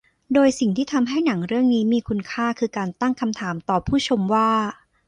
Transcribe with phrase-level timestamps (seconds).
[0.33, 4.49] โดยสิ่งที่ทำให้หนังเรื่องนี้มีคุณค่าคือการตั้งคำถามต่อผู้ชมว่า